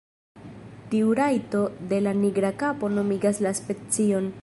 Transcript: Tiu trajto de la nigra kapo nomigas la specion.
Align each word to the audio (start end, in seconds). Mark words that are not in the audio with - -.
Tiu 0.93 1.11
trajto 1.19 1.61
de 1.93 2.01
la 2.07 2.15
nigra 2.25 2.53
kapo 2.65 2.93
nomigas 2.97 3.47
la 3.49 3.57
specion. 3.63 4.33